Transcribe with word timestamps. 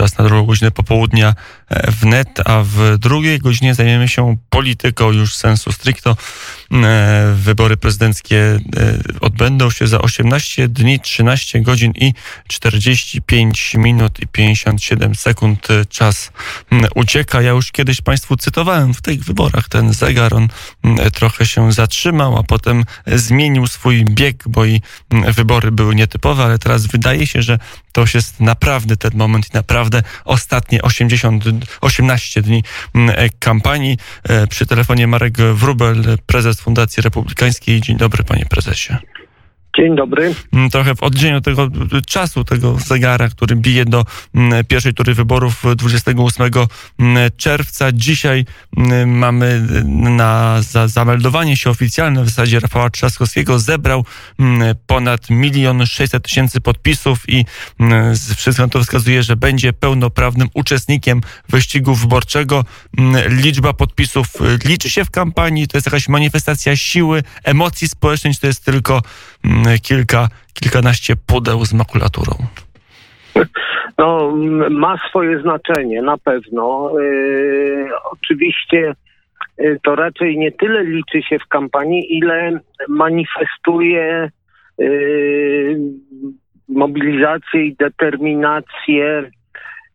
czas 0.00 0.18
na 0.18 0.24
drugą 0.24 0.46
godzinę 0.46 0.70
popołudnia 0.70 1.34
wnet, 1.70 2.40
a 2.44 2.62
w 2.62 2.98
drugiej 2.98 3.38
godzinie 3.38 3.74
zajmiemy 3.74 4.08
się 4.08 4.36
polityką 4.50 5.12
już 5.12 5.34
sensu 5.34 5.72
stricto. 5.72 6.16
Wybory 7.34 7.76
prezydenckie 7.76 8.58
odbędą 9.20 9.70
się 9.70 9.86
za 9.86 10.00
18 10.00 10.68
dni, 10.68 11.00
13 11.00 11.60
godzin 11.60 11.92
i 11.96 12.14
45 12.48 13.74
minut 13.74 14.20
i 14.20 14.26
57 14.26 15.14
sekund. 15.14 15.68
Czas 15.88 16.32
ucieka. 16.94 17.42
Ja 17.42 17.50
już 17.50 17.72
kiedyś 17.72 18.00
Państwu 18.00 18.36
cytowałem 18.36 18.94
w 18.94 19.02
tych 19.02 19.24
wyborach 19.24 19.68
ten 19.68 19.92
zegar. 19.92 20.34
On 20.34 20.48
trochę 21.12 21.46
się 21.46 21.72
zatrzymał, 21.72 22.38
a 22.38 22.42
potem 22.42 22.84
zmienił 23.06 23.66
swój 23.66 24.04
bieg, 24.04 24.44
bo 24.46 24.64
i 24.64 24.82
wybory 25.10 25.72
były 25.72 25.94
nietypowe, 25.94 26.44
ale 26.44 26.58
teraz 26.58 26.86
wydaje 26.86 27.26
się, 27.26 27.42
że 27.42 27.58
to 27.92 28.00
już 28.00 28.14
jest 28.14 28.40
naprawdę 28.40 28.96
ten 28.96 29.10
moment 29.14 29.46
i 29.46 29.50
naprawdę 29.54 30.02
ostatnie 30.24 30.82
80, 30.82 31.44
18 31.80 32.42
dni 32.42 32.62
kampanii. 33.38 33.98
E, 34.28 34.46
przy 34.46 34.66
telefonie 34.66 35.06
Marek 35.06 35.36
Wrubel, 35.38 36.18
prezes 36.26 36.60
Fundacji 36.60 37.02
Republikańskiej. 37.02 37.80
Dzień 37.80 37.96
dobry, 37.96 38.24
panie 38.24 38.46
prezesie. 38.46 38.96
Dzień 39.76 39.96
dobry. 39.96 40.34
Mm, 40.52 40.70
trochę 40.70 40.94
w 40.94 41.02
oddzieniu 41.02 41.40
tego 41.40 41.68
czasu, 42.06 42.44
tego 42.44 42.78
zegara, 42.78 43.28
który 43.28 43.56
bije 43.56 43.84
do 43.84 44.04
mm, 44.34 44.64
pierwszej 44.64 44.94
tury 44.94 45.14
wyborów 45.14 45.62
28 45.76 46.50
mm, 46.98 47.30
czerwca. 47.36 47.92
Dzisiaj 47.92 48.44
mamy 49.06 49.66
na 49.90 50.62
za, 50.62 50.88
zameldowanie 50.88 51.56
się 51.56 51.70
oficjalne 51.70 52.24
w 52.24 52.28
zasadzie 52.28 52.60
Rafała 52.60 52.90
Trzaskowskiego 52.90 53.58
zebrał 53.58 54.04
ponad 54.86 55.30
milion 55.30 55.86
sześćset 55.86 56.24
tysięcy 56.24 56.60
podpisów 56.60 57.28
i 57.28 57.44
wszystko 58.36 58.68
to 58.68 58.82
wskazuje, 58.82 59.22
że 59.22 59.36
będzie 59.36 59.72
pełnoprawnym 59.72 60.48
uczestnikiem 60.54 61.20
wyścigu 61.48 61.94
wyborczego. 61.94 62.64
Liczba 63.28 63.72
podpisów 63.72 64.26
liczy 64.64 64.90
się 64.90 65.04
w 65.04 65.10
kampanii, 65.10 65.68
to 65.68 65.76
jest 65.76 65.86
jakaś 65.86 66.08
manifestacja 66.08 66.76
siły, 66.76 67.22
emocji 67.44 67.88
społecznej, 67.88 68.34
to 68.40 68.46
jest 68.46 68.64
tylko 68.64 69.02
kilka, 69.82 70.28
kilkanaście 70.54 71.14
pudeł 71.26 71.64
z 71.64 71.72
makulaturą? 71.72 72.32
No, 73.98 74.36
ma 74.70 74.98
swoje 75.08 75.40
znaczenie, 75.40 76.02
na 76.02 76.18
pewno. 76.18 76.92
Yy, 77.00 77.88
oczywiście 78.10 78.94
yy, 79.58 79.78
to 79.82 79.94
raczej 79.94 80.38
nie 80.38 80.52
tyle 80.52 80.84
liczy 80.84 81.22
się 81.22 81.38
w 81.38 81.46
kampanii, 81.46 82.18
ile 82.18 82.60
manifestuje 82.88 84.30
yy, 84.78 85.78
mobilizację 86.68 87.66
i 87.66 87.76
determinację 87.76 89.30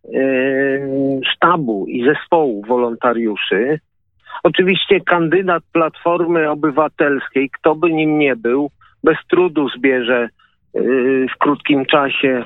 yy, 0.10 1.20
sztabu 1.34 1.86
i 1.88 2.06
zespołu 2.06 2.64
wolontariuszy. 2.68 3.80
Oczywiście 4.44 5.02
kandydat 5.02 5.64
Platformy 5.72 6.50
Obywatelskiej, 6.50 7.50
kto 7.50 7.76
by 7.76 7.92
nim 7.92 8.20
nie 8.20 8.36
był, 8.36 8.70
bez 9.06 9.18
trudu 9.30 9.70
zbierze 9.70 10.30
y, 10.76 11.26
w 11.36 11.38
krótkim 11.38 11.86
czasie 11.86 12.44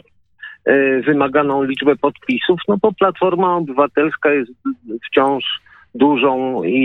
y, 0.70 1.02
wymaganą 1.06 1.64
liczbę 1.64 1.96
podpisów, 1.96 2.60
no 2.68 2.78
bo 2.82 2.92
Platforma 2.92 3.56
Obywatelska 3.56 4.32
jest 4.32 4.52
wciąż 5.06 5.44
dużą 5.96 6.64
i, 6.64 6.80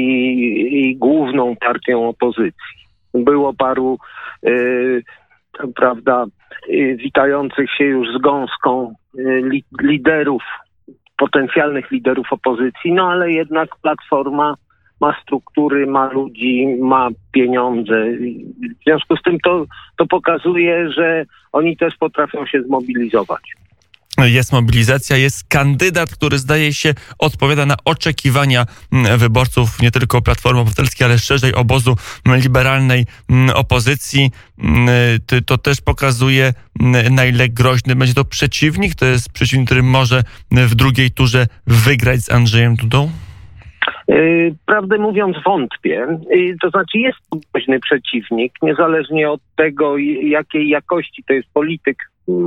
i 0.72 0.96
główną 0.96 1.56
partią 1.56 2.08
opozycji. 2.08 2.74
Było 3.14 3.54
paru, 3.54 3.98
y, 4.46 5.02
prawda, 5.74 6.24
witających 6.96 7.70
się 7.70 7.84
już 7.84 8.08
z 8.18 8.20
gąską 8.20 8.94
li, 9.50 9.64
liderów, 9.82 10.42
potencjalnych 11.16 11.90
liderów 11.90 12.26
opozycji, 12.32 12.92
no 12.92 13.10
ale 13.10 13.32
jednak 13.32 13.68
Platforma 13.82 14.54
ma 15.00 15.16
struktury, 15.22 15.86
ma 15.86 16.12
ludzi, 16.12 16.66
ma 16.80 17.08
pieniądze. 17.32 18.06
W 18.80 18.84
związku 18.84 19.16
z 19.16 19.22
tym 19.22 19.38
to, 19.40 19.66
to 19.96 20.06
pokazuje, 20.06 20.92
że 20.92 21.24
oni 21.52 21.76
też 21.76 21.96
potrafią 21.96 22.46
się 22.46 22.62
zmobilizować 22.62 23.42
jest 24.18 24.52
mobilizacja, 24.52 25.16
jest 25.16 25.44
kandydat, 25.48 26.10
który 26.10 26.38
zdaje 26.38 26.74
się 26.74 26.94
odpowiada 27.18 27.66
na 27.66 27.76
oczekiwania 27.84 28.66
mm, 28.92 29.18
wyborców 29.18 29.82
nie 29.82 29.90
tylko 29.90 30.22
Platformy 30.22 30.60
Obywatelskiej, 30.60 31.04
ale 31.04 31.18
szerzej 31.18 31.54
obozu 31.54 31.96
liberalnej 32.26 33.06
mm, 33.30 33.50
opozycji. 33.50 34.30
Mm, 34.58 34.88
to 35.46 35.58
też 35.58 35.80
pokazuje, 35.80 36.54
na 37.10 37.24
ile 37.24 37.48
groźny 37.48 37.96
będzie 37.96 38.14
to 38.14 38.24
przeciwnik. 38.24 38.94
To 38.94 39.06
jest 39.06 39.32
przeciwnik, 39.32 39.66
który 39.66 39.82
może 39.82 40.22
w 40.50 40.74
drugiej 40.74 41.10
turze 41.10 41.46
wygrać 41.66 42.20
z 42.20 42.30
Andrzejem 42.30 42.76
Dudą? 42.76 43.10
Y, 44.10 44.54
prawdę 44.66 44.98
mówiąc, 44.98 45.36
wątpię. 45.46 46.06
Y, 46.34 46.56
to 46.62 46.70
znaczy, 46.70 46.98
jest 46.98 47.18
groźny 47.52 47.80
przeciwnik, 47.80 48.52
niezależnie 48.62 49.30
od 49.30 49.40
tego, 49.56 49.98
jakiej 50.22 50.68
jakości 50.68 51.24
to 51.28 51.32
jest 51.32 51.48
polityk. 51.54 51.96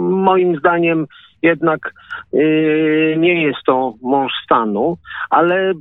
Moim 0.09 0.59
zdaniem 0.59 1.05
jednak 1.41 1.93
y, 2.33 3.15
nie 3.17 3.43
jest 3.43 3.59
to 3.65 3.93
mąż 4.01 4.31
stanu, 4.43 4.97
ale 5.29 5.73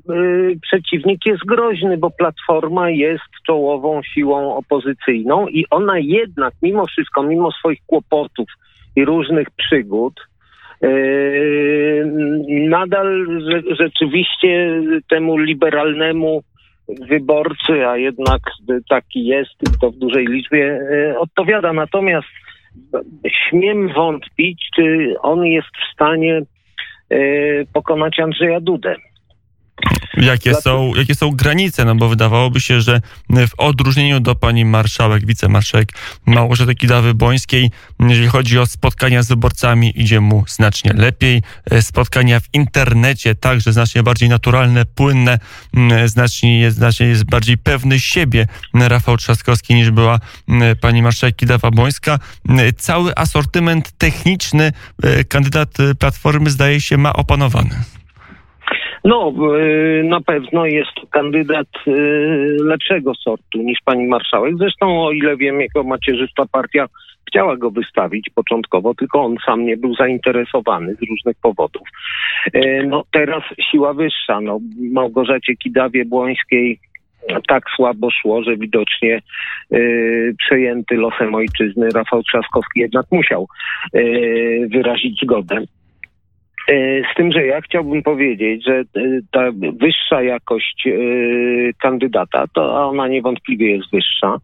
przeciwnik 0.63 1.27
jest 1.27 1.45
groźny, 1.45 1.97
bo 1.97 2.11
Platforma 2.11 2.91
jest 2.91 3.25
czołową 3.47 4.03
siłą 4.03 4.57
opozycyjną 4.57 5.49
i 5.49 5.65
ona 5.71 5.99
jednak, 5.99 6.55
mimo 6.63 6.87
wszystko, 6.87 7.23
mimo 7.23 7.53
swoich 7.53 7.81
kłopotów 7.87 8.49
i 8.97 9.05
różnych 9.05 9.51
przygód, 9.51 10.21
nadal 12.69 13.27
rzeczywiście 13.79 14.83
temu 15.11 15.39
liberalnemu 15.39 16.43
wyborcy, 16.89 17.87
a 17.87 17.97
jednak 17.97 18.41
taki 18.89 19.27
jest 19.27 19.55
i 19.63 19.79
to 19.81 19.91
w 19.91 19.97
dużej 19.97 20.27
liczbie, 20.27 20.81
yy, 20.91 21.19
odpowiada. 21.19 21.73
Natomiast 21.73 22.29
śmiem 23.29 23.93
wątpić, 23.93 24.69
czy 24.77 25.15
on 25.23 25.45
jest 25.45 25.69
w 25.69 25.93
stanie 25.93 26.43
yy, 27.11 27.67
pokonać 27.73 28.21
Andrzeja 28.21 28.61
Dudę. 28.61 28.97
Jakie 30.17 30.55
są, 30.55 30.95
jakie 30.95 31.15
są 31.15 31.31
granice? 31.31 31.85
No 31.85 31.95
bo 31.95 32.09
wydawałoby 32.09 32.61
się, 32.61 32.81
że 32.81 33.01
w 33.31 33.51
odróżnieniu 33.59 34.21
do 34.21 34.35
pani 34.35 34.65
marszałek, 34.65 35.27
wicemarszałek 35.27 35.89
Małgorzaty 36.27 36.75
Kidawy-Błońskiej, 36.75 37.71
jeżeli 38.01 38.29
chodzi 38.29 38.59
o 38.59 38.67
spotkania 38.67 39.23
z 39.23 39.29
wyborcami, 39.29 40.01
idzie 40.01 40.21
mu 40.21 40.45
znacznie 40.49 40.93
lepiej. 40.93 41.43
E, 41.71 41.83
spotkania 41.83 42.41
w 42.41 42.49
internecie 42.53 43.35
także 43.35 43.73
znacznie 43.73 44.03
bardziej 44.03 44.29
naturalne, 44.29 44.85
płynne, 44.85 45.39
znacznie 46.07 46.61
jest, 46.61 46.77
znacznie 46.77 47.07
jest 47.07 47.25
bardziej 47.25 47.59
pewny 47.59 48.01
siebie 48.01 48.47
Rafał 48.75 49.17
Trzaskowski 49.17 49.75
niż 49.75 49.91
była 49.91 50.21
pani 50.81 51.03
marszałek 51.03 51.37
Kidawa-Błońska. 51.37 52.19
Cały 52.77 53.15
asortyment 53.15 53.93
techniczny 53.99 54.73
e, 55.03 55.25
kandydat 55.25 55.77
Platformy 55.99 56.51
zdaje 56.51 56.81
się 56.81 56.97
ma 56.97 57.13
opanowany. 57.13 57.85
No, 59.07 59.33
y, 59.59 60.05
na 60.05 60.21
pewno 60.21 60.67
jest 60.67 60.91
to 60.95 61.07
kandydat 61.07 61.69
y, 61.87 61.91
lepszego 62.61 63.15
sortu 63.15 63.59
niż 63.59 63.79
pani 63.85 64.07
marszałek. 64.07 64.55
Zresztą, 64.59 65.07
o 65.07 65.13
ile 65.13 65.37
wiem, 65.37 65.61
jako 65.61 65.83
macierzysta 65.83 66.45
partia 66.53 66.87
chciała 67.29 67.57
go 67.57 67.71
wystawić 67.71 68.31
początkowo, 68.35 68.95
tylko 68.95 69.25
on 69.25 69.37
sam 69.47 69.67
nie 69.67 69.77
był 69.77 69.95
zainteresowany 69.95 70.95
z 70.95 71.09
różnych 71.11 71.37
powodów. 71.43 71.89
Y, 72.55 72.85
no, 72.89 73.05
teraz 73.11 73.43
siła 73.71 73.95
wyższa. 73.95 74.41
No, 74.41 74.59
Małgorzacie 74.93 75.57
Kidawie-Błońskiej 75.57 76.79
tak 77.49 77.65
słabo 77.77 78.11
szło, 78.11 78.43
że 78.43 78.57
widocznie 78.57 79.21
y, 79.73 80.35
przejęty 80.39 80.95
losem 80.95 81.35
ojczyzny 81.35 81.89
Rafał 81.95 82.23
Trzaskowski 82.23 82.81
jednak 82.81 83.07
musiał 83.11 83.49
y, 83.95 84.69
wyrazić 84.73 85.21
zgodę. 85.23 85.57
E, 86.69 87.03
z 87.13 87.17
tym, 87.17 87.33
że 87.33 87.47
ja 87.47 87.61
chciałbym 87.61 88.03
powiedzieć, 88.03 88.65
że 88.65 88.75
e, 88.75 88.85
ta 89.31 89.41
wyższa 89.73 90.23
jakość 90.23 90.87
e, 90.87 90.93
kandydata, 91.83 92.45
to 92.55 92.89
ona 92.89 93.09
niewątpliwie 93.09 93.77
jest 93.77 93.91
wyższa, 93.93 94.37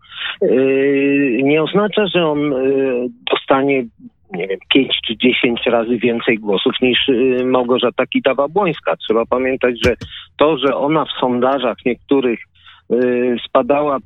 nie 1.43 1.63
oznacza, 1.63 2.07
że 2.07 2.27
on 2.27 2.55
dostanie 3.31 3.85
nie 4.33 4.49
wiem, 4.49 4.59
5 4.75 4.99
czy 5.07 5.17
10 5.17 5.61
razy 5.67 5.99
więcej 5.99 6.39
głosów 6.39 6.73
niż 6.83 6.99
Małgorzata 7.45 8.05
Kidawa-Błońska. 8.07 8.97
Trzeba 8.97 9.27
pamiętać, 9.27 9.75
że 9.85 9.95
to, 10.37 10.59
że 10.59 10.77
ona 10.77 11.05
w 11.05 11.21
sondażach 11.21 11.77
niektórych 11.87 12.41
spadała 13.47 13.99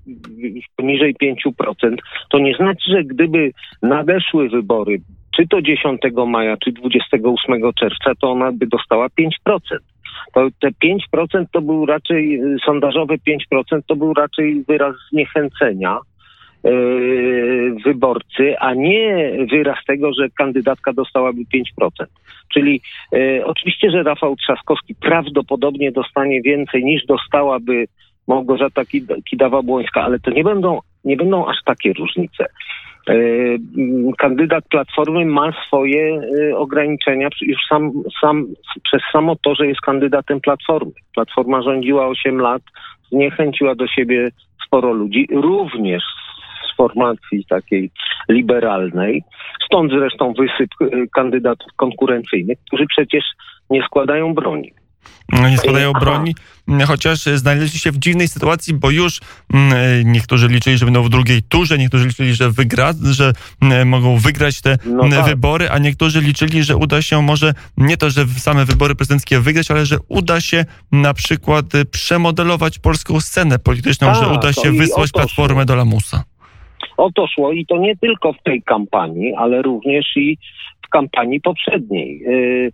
poniżej 0.76 1.14
5%, 1.22 1.96
to 2.30 2.38
nie 2.38 2.54
znaczy, 2.54 2.90
że 2.90 3.04
gdyby 3.04 3.50
nadeszły 3.82 4.48
wybory, 4.48 4.98
czy 5.36 5.48
to 5.48 5.62
10 5.62 6.00
maja, 6.26 6.56
czy 6.56 6.72
28 6.72 7.72
czerwca, 7.80 8.12
to 8.20 8.30
ona 8.30 8.52
by 8.52 8.66
dostała 8.66 9.06
5%. 9.08 9.30
To 10.34 10.48
te 10.60 10.68
5% 11.14 11.44
to 11.52 11.60
był 11.60 11.86
raczej, 11.86 12.40
sondażowe 12.64 13.14
5% 13.14 13.80
to 13.86 13.96
był 13.96 14.14
raczej 14.14 14.64
wyraz 14.68 14.94
zniechęcenia. 15.10 15.98
wyborcy, 17.84 18.58
a 18.58 18.74
nie 18.74 19.30
wyraz 19.52 19.78
tego, 19.86 20.12
że 20.12 20.28
kandydatka 20.38 20.92
dostałaby 20.92 21.40
5%. 21.80 22.06
Czyli 22.54 22.80
oczywiście, 23.44 23.90
że 23.90 24.02
Rafał 24.02 24.36
Trzaskowski 24.36 24.94
prawdopodobnie 24.94 25.92
dostanie 25.92 26.42
więcej 26.42 26.84
niż 26.84 27.06
dostałaby 27.06 27.84
Małgorzata 28.28 28.82
Kidawa-Błońska, 29.32 30.00
ale 30.00 30.18
to 30.18 30.30
nie 30.30 30.44
będą, 30.44 30.80
nie 31.04 31.16
będą 31.16 31.46
aż 31.46 31.56
takie 31.64 31.92
różnice. 31.92 32.46
E, 33.08 33.14
kandydat 34.18 34.64
Platformy 34.68 35.24
ma 35.24 35.52
swoje 35.66 36.20
e, 36.20 36.56
ograniczenia 36.56 37.28
już 37.40 37.58
sam, 37.68 37.92
sam, 38.20 38.46
przez 38.84 39.02
samo 39.12 39.36
to, 39.36 39.54
że 39.54 39.66
jest 39.66 39.80
kandydatem 39.80 40.40
Platformy. 40.40 40.92
Platforma 41.14 41.62
rządziła 41.62 42.06
8 42.06 42.40
lat, 42.40 42.62
zniechęciła 43.12 43.74
do 43.74 43.86
siebie 43.86 44.28
sporo 44.66 44.92
ludzi, 44.92 45.26
również 45.32 46.02
z 46.72 46.76
formacji 46.76 47.44
takiej 47.48 47.90
liberalnej. 48.28 49.22
Stąd 49.66 49.92
zresztą 49.92 50.32
wysyp 50.32 50.70
e, 50.80 51.06
kandydatów 51.14 51.72
konkurencyjnych, 51.76 52.58
którzy 52.66 52.86
przecież 52.86 53.24
nie 53.70 53.82
składają 53.82 54.34
broni. 54.34 54.72
No, 55.32 55.48
nie 55.48 55.58
składają 55.58 55.92
broni, 55.92 56.34
chociaż 56.86 57.18
znaleźli 57.18 57.78
się 57.78 57.92
w 57.92 57.98
dziwnej 57.98 58.28
sytuacji, 58.28 58.74
bo 58.74 58.90
już 58.90 59.20
niektórzy 60.04 60.48
liczyli, 60.48 60.78
że 60.78 60.84
będą 60.84 61.02
w 61.02 61.08
drugiej 61.08 61.42
turze, 61.42 61.78
niektórzy 61.78 62.06
liczyli, 62.06 62.34
że 62.34 62.50
wygra, 62.50 62.92
że 63.10 63.32
mogą 63.84 64.18
wygrać 64.18 64.60
te 64.60 64.78
no 64.84 65.08
tak. 65.08 65.24
wybory, 65.24 65.70
a 65.70 65.78
niektórzy 65.78 66.20
liczyli, 66.20 66.62
że 66.62 66.76
uda 66.76 67.02
się 67.02 67.22
może 67.22 67.54
nie 67.76 67.96
to, 67.96 68.10
że 68.10 68.26
same 68.26 68.64
wybory 68.64 68.94
prezydenckie 68.94 69.40
wygrać, 69.40 69.70
ale 69.70 69.86
że 69.86 69.96
uda 70.08 70.40
się 70.40 70.64
na 70.92 71.14
przykład 71.14 71.66
przemodelować 71.90 72.78
polską 72.78 73.20
scenę 73.20 73.58
polityczną, 73.58 74.14
że 74.14 74.28
uda 74.28 74.52
się 74.52 74.72
wysłać 74.72 75.12
platformę 75.12 75.64
do 75.64 75.76
lamusa. 75.76 76.24
O 76.96 77.10
to 77.12 77.26
szło 77.26 77.52
i 77.52 77.66
to 77.66 77.76
nie 77.76 77.96
tylko 77.96 78.32
w 78.32 78.42
tej 78.42 78.62
kampanii, 78.62 79.34
ale 79.34 79.62
również 79.62 80.16
i 80.16 80.38
w 80.86 80.88
kampanii 80.88 81.40
poprzedniej. 81.40 82.18
Yy 82.18 82.72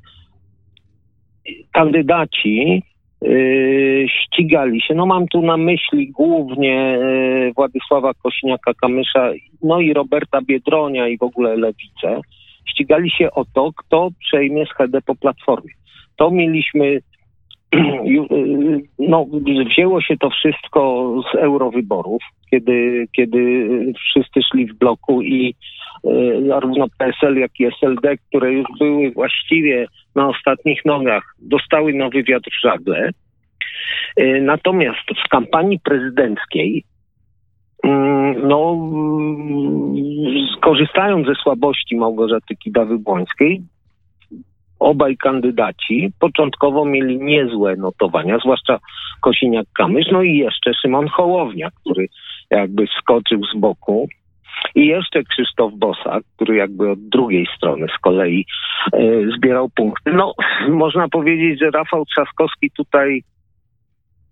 kandydaci 1.73 2.83
y, 3.25 4.07
ścigali 4.09 4.81
się. 4.81 4.95
No 4.95 5.07
mam 5.07 5.29
tu 5.29 5.43
na 5.43 5.57
myśli 5.57 6.11
głównie 6.11 6.99
y, 6.99 7.53
Władysława 7.57 8.13
Kośniaka-Kamysza, 8.13 9.35
no 9.63 9.81
i 9.81 9.93
Roberta 9.93 10.41
Biedronia 10.43 11.09
i 11.09 11.19
w 11.19 11.23
ogóle 11.23 11.57
Lewicę. 11.57 12.21
Ścigali 12.69 13.11
się 13.11 13.31
o 13.31 13.45
to, 13.55 13.73
kto 13.77 14.09
przejmie 14.21 14.67
schedę 14.67 15.03
po 15.03 15.15
Platformie. 15.15 15.73
To 16.17 16.31
mieliśmy, 16.31 16.85
y, 17.75 18.83
no 18.99 19.27
wzięło 19.71 20.01
się 20.01 20.17
to 20.17 20.31
wszystko 20.31 21.15
z 21.33 21.35
eurowyborów, 21.37 22.23
kiedy, 22.51 23.07
kiedy 23.17 23.69
wszyscy 23.97 24.41
szli 24.43 24.67
w 24.67 24.79
bloku 24.79 25.23
i 25.23 25.55
zarówno 26.49 26.87
PSL, 26.99 27.37
jak 27.37 27.61
i 27.61 27.67
SLD, 27.67 28.17
które 28.17 28.53
już 28.53 28.67
były 28.79 29.11
właściwie 29.11 29.87
na 30.15 30.29
ostatnich 30.29 30.85
nogach, 30.85 31.35
dostały 31.39 31.95
nowy 31.95 32.23
wiatr 32.23 32.51
w 32.51 32.63
żagle. 32.63 33.11
E, 34.17 34.41
natomiast 34.41 35.07
w 35.27 35.29
kampanii 35.29 35.81
prezydenckiej, 35.85 36.85
mm, 37.85 38.49
no, 38.49 38.73
mm, 38.93 39.95
skorzystając 40.57 41.27
ze 41.27 41.35
słabości 41.35 41.97
Małgorzaty 41.97 42.55
Kidawy-Błońskiej, 42.57 43.63
obaj 44.79 45.17
kandydaci 45.17 46.13
początkowo 46.21 46.85
mieli 46.85 47.19
niezłe 47.19 47.77
notowania, 47.77 48.39
zwłaszcza 48.39 48.79
Kosiniak-Kamysz, 49.23 50.13
no 50.13 50.23
i 50.23 50.37
jeszcze 50.37 50.75
Szymon 50.75 51.09
Hołownia, 51.09 51.71
który 51.71 52.09
jakby 52.51 52.87
skoczył 53.01 53.41
z 53.45 53.59
boku 53.59 54.09
i 54.75 54.87
jeszcze 54.87 55.23
Krzysztof 55.25 55.73
Bosak, 55.75 56.25
który 56.37 56.57
jakby 56.57 56.91
od 56.91 57.09
drugiej 57.09 57.47
strony 57.57 57.87
z 57.97 58.01
kolei 58.01 58.47
e, 58.93 58.99
zbierał 59.37 59.71
punkty. 59.71 60.13
No, 60.13 60.35
można 60.69 61.09
powiedzieć, 61.09 61.61
że 61.61 61.71
Rafał 61.71 62.05
Trzaskowski 62.05 62.71
tutaj 62.71 63.23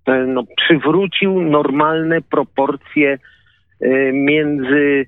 e, 0.06 0.26
no, 0.26 0.42
przywrócił 0.56 1.42
normalne 1.42 2.20
proporcje 2.22 3.18
e, 3.80 4.12
między 4.12 5.06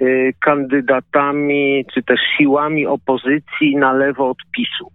e, 0.00 0.04
kandydatami, 0.40 1.84
czy 1.94 2.02
też 2.02 2.20
siłami 2.38 2.86
opozycji 2.86 3.76
na 3.76 3.92
lewo 3.92 4.30
od 4.30 4.38
PiSu. 4.56 4.92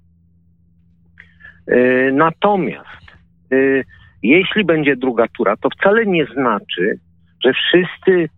E, 1.68 2.12
natomiast 2.12 3.04
e, 3.51 3.83
jeśli 4.24 4.66
będzie 4.66 4.95
druga 4.95 5.27
tura, 5.38 5.57
to 5.57 5.69
wcale 5.69 6.06
nie 6.06 6.25
znaczy, 6.25 7.00
że 7.45 7.54
wszyscy 7.54 8.30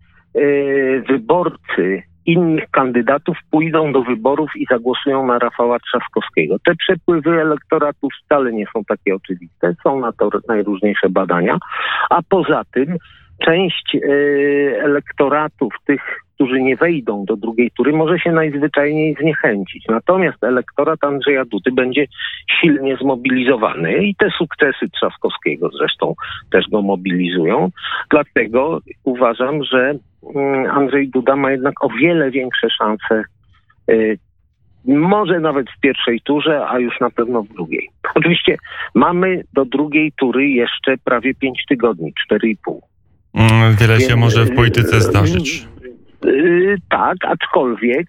wyborcy 1.08 2.02
innych 2.26 2.70
kandydatów 2.70 3.36
pójdą 3.50 3.92
do 3.92 4.02
wyborów 4.02 4.50
i 4.56 4.66
zagłosują 4.70 5.26
na 5.26 5.38
Rafała 5.38 5.78
Trzaskowskiego. 5.78 6.56
Te 6.64 6.74
przepływy 6.74 7.40
elektoratów 7.40 8.12
wcale 8.24 8.52
nie 8.52 8.64
są 8.74 8.84
takie 8.84 9.14
oczywiste, 9.14 9.74
są 9.82 10.00
na 10.00 10.12
to 10.12 10.30
najróżniejsze 10.48 11.08
badania, 11.08 11.58
a 12.10 12.20
poza 12.28 12.62
tym 12.74 12.96
część 13.44 13.94
e, 13.96 14.00
elektoratów 14.82 15.74
tych, 15.86 16.20
którzy 16.36 16.62
nie 16.62 16.76
wejdą 16.76 17.24
do 17.24 17.36
drugiej 17.36 17.70
tury, 17.70 17.92
może 17.92 18.18
się 18.18 18.32
najzwyczajniej 18.32 19.16
zniechęcić. 19.20 19.84
Natomiast 19.88 20.44
elektorat 20.44 21.04
Andrzeja 21.04 21.44
Dudy 21.44 21.72
będzie 21.72 22.06
silnie 22.60 22.96
zmobilizowany 22.96 24.04
i 24.04 24.14
te 24.14 24.30
sukcesy 24.38 24.88
Trzaskowskiego 24.92 25.70
zresztą 25.78 26.14
też 26.50 26.68
go 26.68 26.82
mobilizują. 26.82 27.70
Dlatego 28.10 28.80
uważam, 29.04 29.64
że 29.64 29.94
mm, 30.34 30.70
Andrzej 30.70 31.08
Duda 31.08 31.36
ma 31.36 31.50
jednak 31.50 31.84
o 31.84 31.88
wiele 31.88 32.30
większe 32.30 32.70
szanse 32.70 33.22
y, 33.90 34.18
może 34.84 35.40
nawet 35.40 35.66
w 35.70 35.80
pierwszej 35.80 36.20
turze, 36.20 36.66
a 36.68 36.78
już 36.78 37.00
na 37.00 37.10
pewno 37.10 37.42
w 37.42 37.48
drugiej. 37.48 37.90
Oczywiście 38.14 38.56
mamy 38.94 39.44
do 39.52 39.64
drugiej 39.64 40.12
tury 40.12 40.48
jeszcze 40.48 40.94
prawie 41.04 41.34
pięć 41.34 41.64
tygodni, 41.68 42.12
cztery 42.24 42.48
i 42.48 42.56
pół. 42.56 42.82
Mm, 43.34 43.76
wiele 43.76 44.00
się 44.00 44.16
może 44.16 44.44
w 44.44 44.54
polityce 44.54 45.00
zdarzyć. 45.00 45.66
Yy, 46.24 46.76
tak, 46.88 47.16
aczkolwiek 47.22 48.06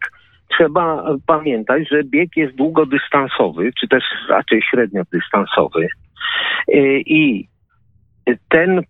trzeba 0.48 1.04
pamiętać, 1.27 1.89
że 1.92 2.04
bieg 2.04 2.38
jest 2.38 2.56
długodystansowy, 2.56 3.71
czy 3.80 3.88
też 3.88 4.04
raczej 4.30 4.62
średniodystansowy. 4.62 5.88
Yy, 6.68 7.01
I 7.06 7.48
ten, 8.50 8.81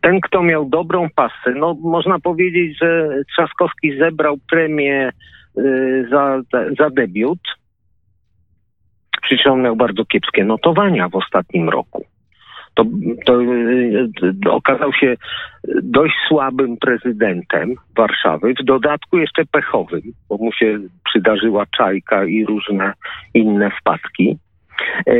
ten, 0.00 0.20
kto 0.20 0.42
miał 0.42 0.68
dobrą 0.68 1.08
pasę, 1.16 1.54
no 1.56 1.76
można 1.82 2.18
powiedzieć, 2.18 2.78
że 2.78 3.08
Trzaskowski 3.32 3.98
zebrał 3.98 4.36
premię 4.50 5.12
yy, 5.56 6.08
za, 6.10 6.40
za 6.78 6.90
debiut, 6.90 7.40
przy 9.22 9.38
czym 9.38 9.62
miał 9.62 9.76
bardzo 9.76 10.04
kiepskie 10.04 10.44
notowania 10.44 11.08
w 11.08 11.16
ostatnim 11.16 11.68
roku 11.68 12.04
to, 12.74 12.84
to 13.26 13.42
y, 13.42 14.08
okazał 14.50 14.92
się 14.92 15.16
dość 15.82 16.14
słabym 16.28 16.76
prezydentem 16.76 17.74
Warszawy, 17.96 18.54
w 18.60 18.64
dodatku 18.64 19.18
jeszcze 19.18 19.44
pechowym, 19.52 20.02
bo 20.28 20.36
mu 20.36 20.52
się 20.52 20.78
przydarzyła 21.04 21.66
czajka 21.76 22.24
i 22.24 22.44
różne 22.44 22.92
inne 23.34 23.70
wpadki. 23.80 24.38
E, 25.06 25.14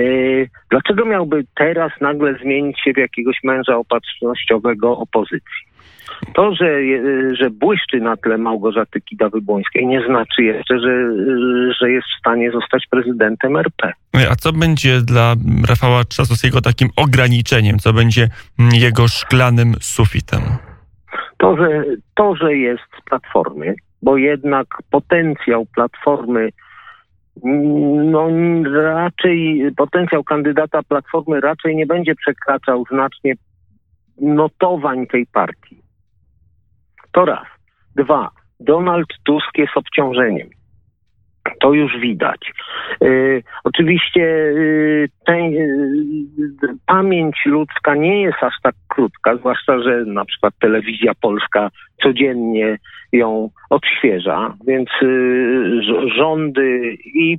dlaczego 0.70 1.04
miałby 1.04 1.44
teraz 1.54 1.92
nagle 2.00 2.34
zmienić 2.34 2.80
się 2.80 2.92
w 2.92 2.98
jakiegoś 2.98 3.36
męża 3.44 3.76
opatrznościowego 3.76 4.98
opozycji? 4.98 5.69
To, 6.34 6.54
że, 6.54 6.80
że 7.32 7.50
błyszczy 7.50 8.00
na 8.00 8.16
tle 8.16 8.38
Małgorzaty 8.38 9.00
Kidawy-Błońskiej 9.00 9.86
nie 9.86 10.06
znaczy 10.06 10.42
jeszcze, 10.42 10.78
że, 10.78 11.14
że 11.80 11.90
jest 11.90 12.06
w 12.06 12.18
stanie 12.18 12.50
zostać 12.50 12.86
prezydentem 12.90 13.56
RP. 13.56 13.92
A 14.30 14.36
co 14.36 14.52
będzie 14.52 15.00
dla 15.00 15.34
Rafała 15.68 16.04
Trzasowskiego 16.04 16.60
takim 16.60 16.88
ograniczeniem? 16.96 17.78
Co 17.78 17.92
będzie 17.92 18.28
jego 18.72 19.08
szklanym 19.08 19.74
sufitem? 19.80 20.40
To, 21.38 21.56
że, 21.56 21.84
to, 22.14 22.36
że 22.36 22.54
jest 22.56 22.82
z 23.00 23.04
Platformy, 23.04 23.74
bo 24.02 24.16
jednak 24.16 24.66
potencjał 24.90 25.66
Platformy 25.74 26.50
no 28.04 28.28
raczej 28.72 29.62
potencjał 29.76 30.24
kandydata 30.24 30.82
Platformy 30.82 31.40
raczej 31.40 31.76
nie 31.76 31.86
będzie 31.86 32.14
przekraczał 32.14 32.84
znacznie 32.90 33.34
notowań 34.20 35.06
tej 35.06 35.26
partii. 35.26 35.79
To 37.12 37.24
raz. 37.24 37.46
Dwa. 37.96 38.30
Donald 38.60 39.08
Tusk 39.24 39.58
jest 39.58 39.76
obciążeniem. 39.76 40.48
To 41.60 41.72
już 41.72 41.98
widać. 42.00 42.52
Y, 43.02 43.42
oczywiście 43.64 44.22
y, 44.22 45.08
y, 45.28 45.88
pamięć 46.86 47.36
ludzka 47.46 47.94
nie 47.94 48.22
jest 48.22 48.42
aż 48.42 48.54
tak 48.62 48.74
krótka, 48.88 49.36
zwłaszcza, 49.36 49.82
że 49.82 50.04
na 50.04 50.24
przykład 50.24 50.54
telewizja 50.60 51.12
polska 51.20 51.70
codziennie 52.02 52.78
ją 53.12 53.50
odświeża, 53.70 54.54
więc 54.66 54.88
rządy 56.16 56.96
i, 57.14 57.38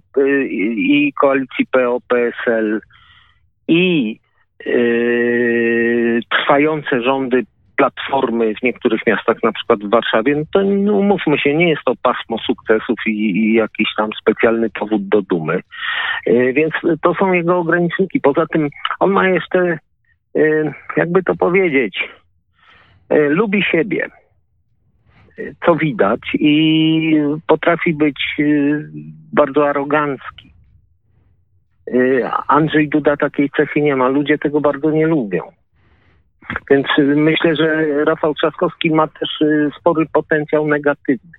i 0.77 1.13
koalicji 1.13 1.65
PO-PSL 1.71 2.81
i 3.67 4.19
trwające 6.29 7.01
rządy 7.01 7.43
platformy 7.81 8.55
w 8.55 8.63
niektórych 8.63 9.01
miastach, 9.07 9.43
na 9.43 9.51
przykład 9.51 9.79
w 9.79 9.89
Warszawie, 9.89 10.35
no 10.35 10.43
to 10.53 10.63
no, 10.63 10.93
umówmy 10.93 11.37
się, 11.37 11.55
nie 11.55 11.69
jest 11.69 11.81
to 11.85 11.93
pasmo 12.03 12.37
sukcesów 12.37 12.99
i, 13.07 13.11
i 13.11 13.53
jakiś 13.53 13.87
tam 13.97 14.09
specjalny 14.21 14.69
powód 14.69 15.07
do 15.07 15.21
dumy. 15.21 15.59
E, 16.25 16.53
więc 16.53 16.73
to 17.01 17.13
są 17.13 17.33
jego 17.33 17.57
ograniczniki. 17.57 18.19
Poza 18.19 18.45
tym 18.45 18.69
on 18.99 19.11
ma 19.11 19.27
jeszcze, 19.27 19.79
e, 20.35 20.73
jakby 20.97 21.23
to 21.23 21.35
powiedzieć, 21.35 22.09
e, 23.09 23.19
lubi 23.19 23.63
siebie 23.63 24.07
co 25.65 25.75
widać 25.75 26.19
i 26.33 27.15
potrafi 27.47 27.93
być 27.93 28.21
bardzo 29.33 29.69
arogancki. 29.69 30.53
Andrzej 32.47 32.89
Duda 32.89 33.17
takiej 33.17 33.49
cechy 33.49 33.81
nie 33.81 33.95
ma. 33.95 34.07
Ludzie 34.07 34.37
tego 34.37 34.61
bardzo 34.61 34.91
nie 34.91 35.07
lubią. 35.07 35.41
Więc 36.69 36.87
myślę, 37.15 37.55
że 37.55 37.85
Rafał 38.05 38.33
Trzaskowski 38.33 38.91
ma 38.91 39.07
też 39.07 39.41
y, 39.41 39.69
spory 39.79 40.05
potencjał 40.13 40.67
negatywny. 40.67 41.31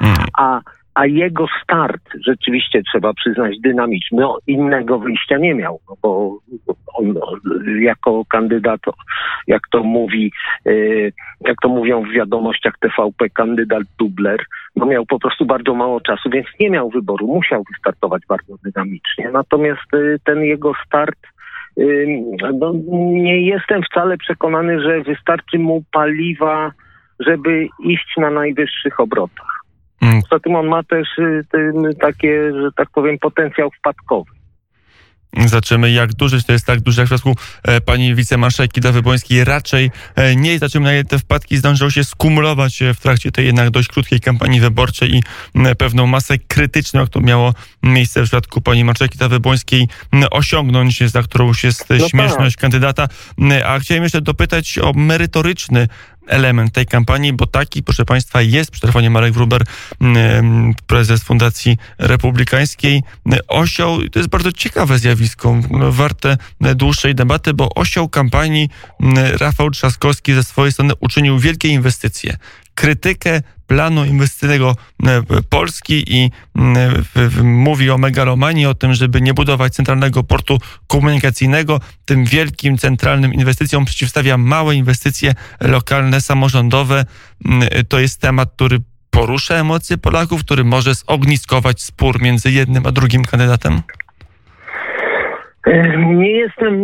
Mhm. 0.00 0.26
A, 0.38 0.60
a 0.94 1.06
jego 1.06 1.46
start 1.62 2.02
rzeczywiście 2.26 2.82
trzeba 2.82 3.14
przyznać 3.14 3.60
dynamiczny. 3.60 4.20
No, 4.20 4.38
innego 4.46 4.98
wyjścia 4.98 5.38
nie 5.38 5.54
miał, 5.54 5.80
no 5.88 5.96
bo 6.02 6.38
on 6.94 7.14
jako 7.80 8.24
kandydat, 8.24 8.80
jak 9.46 9.62
to 9.70 9.82
mówi, 9.82 10.32
y, 10.66 11.12
jak 11.40 11.56
to 11.62 11.68
mówią 11.68 12.02
w 12.02 12.12
wiadomościach 12.12 12.74
TVP, 12.80 13.30
kandydat 13.30 13.82
dubler, 13.98 14.44
no 14.76 14.86
miał 14.86 15.06
po 15.06 15.18
prostu 15.18 15.46
bardzo 15.46 15.74
mało 15.74 16.00
czasu, 16.00 16.30
więc 16.30 16.46
nie 16.60 16.70
miał 16.70 16.90
wyboru, 16.90 17.26
musiał 17.26 17.64
wystartować 17.72 18.22
bardzo 18.28 18.54
dynamicznie. 18.64 19.30
Natomiast 19.32 19.94
y, 19.94 20.16
ten 20.24 20.40
jego 20.40 20.72
start 20.86 21.18
no, 22.54 22.72
nie 23.12 23.40
jestem 23.40 23.82
wcale 23.82 24.18
przekonany, 24.18 24.80
że 24.80 25.02
wystarczy 25.02 25.58
mu 25.58 25.82
paliwa, 25.92 26.72
żeby 27.20 27.68
iść 27.84 28.14
na 28.16 28.30
najwyższych 28.30 29.00
obrotach. 29.00 29.60
Mm. 30.02 30.22
Poza 30.22 30.40
tym 30.40 30.56
on 30.56 30.66
ma 30.66 30.82
też 30.82 31.18
y, 31.18 31.44
takie, 32.00 32.52
że 32.52 32.68
tak 32.76 32.88
powiem, 32.90 33.18
potencjał 33.18 33.70
wpadkowy. 33.78 34.35
Zobaczymy, 35.44 35.90
jak 35.90 36.14
duży 36.14 36.42
to 36.42 36.52
jest 36.52 36.66
tak 36.66 36.80
duży, 36.80 37.00
jak 37.00 37.08
w 37.08 37.12
przypadku 37.12 37.36
e, 37.62 37.80
pani 37.80 38.14
wicemarszałki 38.14 38.80
Dawy 38.80 39.02
Bońskiej 39.02 39.44
raczej 39.44 39.90
e, 40.14 40.36
nie. 40.36 40.58
Zobaczymy, 40.58 40.84
na 40.84 40.92
ile 40.92 41.04
te 41.04 41.18
wpadki 41.18 41.56
zdążą 41.56 41.90
się 41.90 42.04
skumulować 42.04 42.82
e, 42.82 42.94
w 42.94 43.00
trakcie 43.00 43.32
tej 43.32 43.46
jednak 43.46 43.70
dość 43.70 43.88
krótkiej 43.88 44.20
kampanii 44.20 44.60
wyborczej 44.60 45.14
i 45.14 45.22
pewną 45.78 46.06
masę 46.06 46.38
krytyczną, 46.38 47.00
jak 47.00 47.08
to 47.08 47.20
miało 47.20 47.54
miejsce 47.82 48.20
w 48.20 48.24
przypadku 48.24 48.60
pani 48.60 48.84
marszałki 48.84 49.18
Dawy 49.18 49.40
Bońskiej, 49.40 49.88
osiągnąć, 50.30 51.10
za 51.10 51.22
którą 51.22 51.46
już 51.46 51.64
jest 51.64 51.84
no 51.90 52.08
śmieszność 52.08 52.56
tak. 52.56 52.60
kandydata. 52.60 53.08
A 53.66 53.78
chciałem 53.78 54.02
jeszcze 54.02 54.20
dopytać 54.20 54.78
o 54.78 54.92
merytoryczny 54.92 55.88
element 56.26 56.72
tej 56.72 56.86
kampanii, 56.86 57.32
bo 57.32 57.46
taki, 57.46 57.82
proszę 57.82 58.04
Państwa, 58.04 58.42
jest 58.42 58.70
przy 58.70 58.80
telefonie 58.80 59.10
Marek 59.10 59.34
Wruber, 59.34 59.62
mm, 60.00 60.74
prezes 60.86 61.22
Fundacji 61.22 61.76
Republikańskiej. 61.98 63.02
Osioł, 63.48 64.08
to 64.08 64.18
jest 64.18 64.28
bardzo 64.28 64.52
ciekawe 64.52 64.98
zjawisko, 64.98 65.56
warte 65.90 66.38
dłuższej 66.60 67.14
debaty, 67.14 67.54
bo 67.54 67.68
osioł 67.74 68.08
kampanii 68.08 68.68
Rafał 69.40 69.70
Trzaskowski 69.70 70.34
ze 70.34 70.44
swojej 70.44 70.72
strony 70.72 70.92
uczynił 71.00 71.38
wielkie 71.38 71.68
inwestycje. 71.68 72.36
Krytykę 72.76 73.42
planu 73.66 74.04
inwestycyjnego 74.04 74.76
e, 75.06 75.22
Polski 75.48 76.04
i 76.14 76.30
mówi 77.42 77.90
o 77.90 77.98
megalomanii, 77.98 78.66
o 78.66 78.74
tym, 78.74 78.94
żeby 78.94 79.20
nie 79.20 79.34
budować 79.34 79.74
centralnego 79.74 80.24
portu 80.24 80.58
komunikacyjnego. 80.86 81.80
Tym 82.04 82.24
wielkim 82.24 82.78
centralnym 82.78 83.34
inwestycjom 83.34 83.84
przeciwstawia 83.84 84.38
małe 84.38 84.74
inwestycje 84.74 85.34
lokalne, 85.60 86.20
samorządowe. 86.20 87.04
To 87.88 87.98
jest 87.98 88.20
temat, 88.20 88.52
który 88.56 88.78
porusza 89.10 89.54
emocje 89.54 89.98
Polaków, 89.98 90.44
który 90.44 90.64
może 90.64 90.94
zogniskować 90.94 91.82
spór 91.82 92.22
między 92.22 92.50
jednym 92.50 92.86
a 92.86 92.92
drugim 92.92 93.24
kandydatem? 93.24 93.82
Nie 96.06 96.30
jestem 96.30 96.74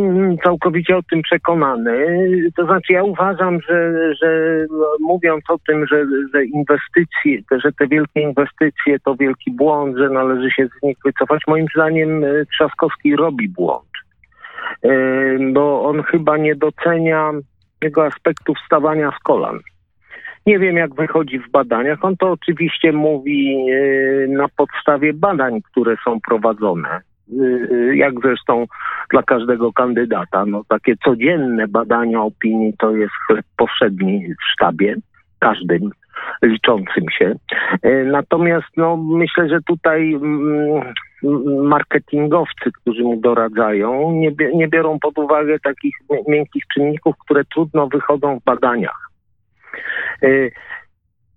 całkowicie 0.44 0.96
o 0.96 1.02
tym 1.02 1.22
przekonany. 1.22 2.06
To 2.56 2.64
znaczy, 2.64 2.92
ja 2.92 3.02
uważam, 3.02 3.60
że, 3.68 3.92
że 4.22 4.58
mówiąc 5.00 5.44
o 5.50 5.58
tym, 5.66 5.86
że, 5.86 6.04
że 6.34 6.44
inwestycje, 6.44 7.58
że 7.64 7.72
te 7.72 7.86
wielkie 7.86 8.20
inwestycje 8.20 8.98
to 9.04 9.14
wielki 9.14 9.50
błąd, 9.50 9.96
że 9.98 10.10
należy 10.10 10.50
się 10.50 10.66
z 10.66 10.82
nich 10.82 10.96
wycofać, 11.04 11.42
moim 11.48 11.66
zdaniem 11.74 12.24
e, 12.24 12.28
Trzaskowski 12.46 13.16
robi 13.16 13.48
błąd. 13.48 13.88
Bo 15.52 15.82
on 15.82 16.02
chyba 16.02 16.36
nie 16.36 16.54
docenia 16.54 17.30
jego 17.82 18.06
aspektu 18.06 18.54
wstawania 18.54 19.10
z 19.10 19.22
kolan. 19.22 19.58
Nie 20.46 20.58
wiem, 20.58 20.76
jak 20.76 20.94
wychodzi 20.94 21.38
w 21.38 21.50
badaniach. 21.50 22.04
On 22.04 22.16
to 22.16 22.30
oczywiście 22.30 22.92
mówi 22.92 23.66
e, 23.70 24.26
na 24.28 24.46
podstawie 24.56 25.12
badań, 25.12 25.62
które 25.62 25.96
są 26.04 26.20
prowadzone 26.20 27.00
jak 27.94 28.14
zresztą 28.22 28.66
dla 29.10 29.22
każdego 29.22 29.72
kandydata. 29.72 30.46
No, 30.46 30.62
takie 30.68 30.96
codzienne 30.96 31.68
badania 31.68 32.22
opinii 32.22 32.74
to 32.78 32.96
jest 32.96 33.12
chleb 33.26 33.46
powszedni 33.56 34.34
w 34.34 34.52
sztabie, 34.52 34.96
każdym 35.38 35.90
liczącym 36.42 37.04
się. 37.18 37.34
Y, 37.86 38.04
natomiast 38.12 38.66
no, 38.76 38.96
myślę, 38.96 39.48
że 39.48 39.58
tutaj 39.66 40.14
mm, 40.14 40.94
marketingowcy, 41.68 42.70
którzy 42.80 43.02
mu 43.02 43.20
doradzają, 43.20 44.12
nie, 44.12 44.32
nie 44.54 44.68
biorą 44.68 44.98
pod 44.98 45.18
uwagę 45.18 45.58
takich 45.58 45.94
miękkich 46.28 46.62
czynników, 46.74 47.14
które 47.18 47.44
trudno 47.44 47.86
wychodzą 47.86 48.40
w 48.40 48.44
badaniach. 48.44 49.08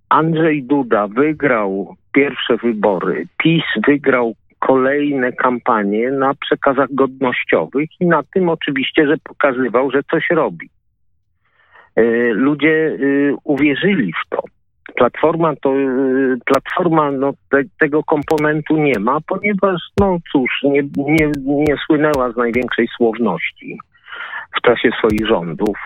Andrzej 0.10 0.64
Duda 0.64 1.08
wygrał 1.08 1.96
pierwsze 2.14 2.58
wybory, 2.58 3.28
PiS 3.38 3.64
wygrał 3.88 4.34
kolejne 4.68 5.32
kampanie 5.32 6.12
na 6.12 6.34
przekazach 6.34 6.94
godnościowych 6.94 7.90
i 8.00 8.06
na 8.06 8.24
tym 8.34 8.50
oczywiście, 8.50 9.08
że 9.08 9.16
pokazywał, 9.24 9.92
że 9.92 10.04
coś 10.12 10.30
robi. 10.30 10.70
E, 11.96 12.04
ludzie 12.34 12.70
e, 12.70 12.98
uwierzyli 13.44 14.14
w 14.14 14.30
to. 14.30 14.44
Platforma 14.96 15.54
to, 15.62 15.70
e, 15.70 15.86
platforma 16.46 17.12
no, 17.12 17.34
te, 17.50 17.64
tego 17.80 18.04
komponentu 18.04 18.78
nie 18.78 19.00
ma, 19.00 19.18
ponieważ, 19.28 19.82
no 20.00 20.18
cóż, 20.32 20.52
nie, 20.64 20.82
nie, 20.98 21.32
nie 21.46 21.76
słynęła 21.86 22.32
z 22.32 22.38
największej 22.38 22.88
słowności 22.98 23.80
w 24.58 24.62
czasie 24.62 24.90
swoich 25.00 25.28
rządów. 25.28 25.78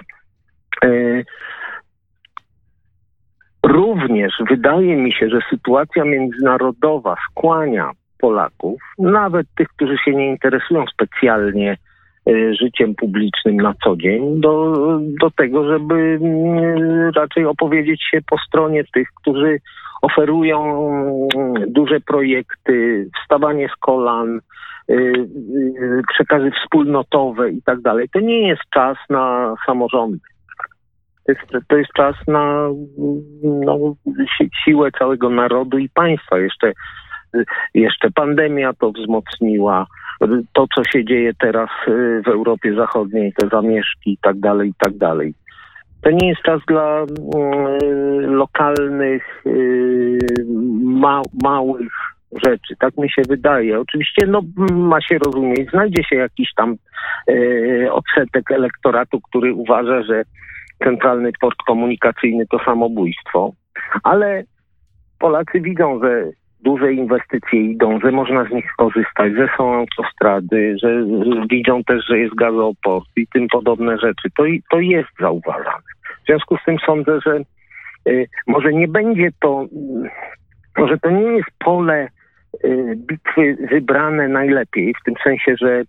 Również 3.63 4.33
wydaje 4.49 4.95
mi 4.95 5.13
się, 5.13 5.29
że 5.29 5.39
sytuacja 5.49 6.03
międzynarodowa 6.03 7.15
skłania 7.31 7.91
Polaków, 8.19 8.81
nawet 8.97 9.47
tych, 9.57 9.67
którzy 9.67 9.97
się 10.05 10.11
nie 10.11 10.27
interesują 10.27 10.85
specjalnie 10.93 11.77
e, 12.27 12.53
życiem 12.53 12.95
publicznym 12.95 13.57
na 13.57 13.73
co 13.83 13.95
dzień, 13.95 14.41
do, 14.41 14.73
do 15.21 15.31
tego, 15.31 15.67
żeby 15.67 15.95
mm, 16.21 17.11
raczej 17.15 17.45
opowiedzieć 17.45 18.03
się 18.11 18.19
po 18.29 18.37
stronie 18.37 18.83
tych, 18.93 19.07
którzy 19.21 19.59
oferują 20.01 20.89
mm, 21.35 21.73
duże 21.73 21.99
projekty, 21.99 23.07
wstawanie 23.21 23.69
z 23.69 23.75
kolan, 23.79 24.39
e, 24.89 24.93
e, 24.93 25.21
przekazy 26.13 26.51
wspólnotowe 26.51 27.51
i 27.51 27.61
tak 27.61 27.81
dalej. 27.81 28.09
To 28.13 28.19
nie 28.19 28.47
jest 28.47 28.61
czas 28.73 28.97
na 29.09 29.55
samorządy. 29.65 30.19
To 31.25 31.31
jest, 31.31 31.67
to 31.67 31.77
jest 31.77 31.91
czas 31.93 32.15
na 32.27 32.69
no, 33.43 33.77
si 34.37 34.49
siłę 34.63 34.91
całego 34.99 35.29
narodu 35.29 35.77
i 35.77 35.89
państwa. 35.89 36.39
Jeszcze 36.39 36.73
jeszcze 37.73 38.11
pandemia 38.11 38.73
to 38.73 38.91
wzmocniła. 38.91 39.87
To, 40.53 40.65
co 40.75 40.83
się 40.83 41.05
dzieje 41.05 41.31
teraz 41.39 41.69
y, 41.87 42.21
w 42.25 42.27
Europie 42.27 42.75
Zachodniej, 42.75 43.33
te 43.33 43.47
zamieszki 43.47 44.11
i 44.11 44.17
tak 44.21 44.39
dalej, 44.39 44.69
i 44.69 44.73
tak 44.79 44.97
dalej. 44.97 45.33
To 46.01 46.11
nie 46.11 46.29
jest 46.29 46.41
czas 46.41 46.61
dla 46.67 47.03
y, 47.03 47.07
lokalnych, 48.27 49.45
y, 49.45 50.17
ma, 50.83 51.21
małych 51.43 51.91
rzeczy. 52.45 52.75
Tak 52.79 52.97
mi 52.97 53.09
się 53.09 53.21
wydaje. 53.29 53.79
Oczywiście 53.79 54.27
no, 54.27 54.41
ma 54.71 55.01
się 55.01 55.17
rozumieć, 55.17 55.69
znajdzie 55.69 56.03
się 56.03 56.15
jakiś 56.15 56.53
tam 56.55 56.75
y, 57.29 57.87
odsetek 57.91 58.51
elektoratu, 58.51 59.21
który 59.21 59.53
uważa, 59.53 60.03
że 60.03 60.23
centralny 60.83 61.31
port 61.41 61.57
komunikacyjny 61.67 62.47
to 62.47 62.59
samobójstwo, 62.65 63.51
ale 64.03 64.43
Polacy 65.19 65.61
widzą, 65.61 65.99
że 66.03 66.23
duże 66.63 66.93
inwestycje 66.93 67.61
idą, 67.61 67.99
że 67.99 68.11
można 68.11 68.45
z 68.45 68.51
nich 68.51 68.71
korzystać, 68.77 69.33
że 69.33 69.49
są 69.57 69.73
autostrady, 69.73 70.75
że 70.83 71.03
widzą 71.49 71.83
też, 71.83 72.05
że 72.05 72.19
jest 72.19 72.35
gazoport 72.35 73.05
i 73.15 73.27
tym 73.27 73.47
podobne 73.47 73.97
rzeczy. 73.97 74.29
To, 74.37 74.43
to 74.69 74.79
jest 74.79 75.09
zauważane. 75.19 75.89
W 76.23 76.25
związku 76.25 76.57
z 76.57 76.65
tym 76.65 76.77
sądzę, 76.85 77.19
że 77.25 77.39
y, 78.07 78.27
może 78.47 78.73
nie 78.73 78.87
będzie 78.87 79.29
to, 79.39 79.65
może 80.77 80.97
to 80.97 81.09
nie 81.09 81.31
jest 81.31 81.49
pole 81.59 82.07
y, 82.65 82.95
bitwy 82.95 83.67
wybrane 83.71 84.27
najlepiej, 84.27 84.93
w 85.01 85.03
tym 85.03 85.13
sensie, 85.23 85.55
że 85.57 85.83